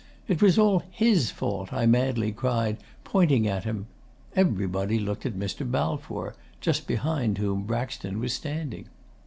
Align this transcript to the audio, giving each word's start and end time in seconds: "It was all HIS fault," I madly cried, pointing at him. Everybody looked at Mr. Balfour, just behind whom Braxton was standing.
"It 0.27 0.41
was 0.41 0.57
all 0.57 0.81
HIS 0.89 1.29
fault," 1.29 1.71
I 1.71 1.85
madly 1.85 2.31
cried, 2.31 2.77
pointing 3.03 3.47
at 3.47 3.65
him. 3.65 3.85
Everybody 4.35 4.97
looked 4.97 5.27
at 5.27 5.37
Mr. 5.37 5.63
Balfour, 5.69 6.35
just 6.59 6.87
behind 6.87 7.37
whom 7.37 7.65
Braxton 7.67 8.19
was 8.19 8.33
standing. 8.33 8.85